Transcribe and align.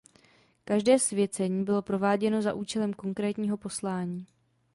Každé 0.65 0.99
svěcení 0.99 1.63
bylo 1.65 1.81
prováděno 1.81 2.41
za 2.41 2.53
účelem 2.53 2.93
konkrétního 2.93 3.57
poslání. 3.57 4.25